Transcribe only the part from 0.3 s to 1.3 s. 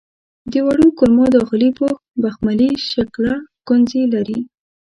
د وړو کولمو